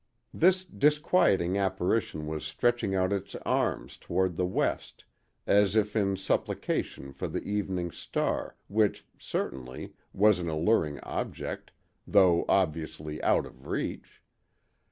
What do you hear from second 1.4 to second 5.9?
apparition was stretching out its arms toward the west, as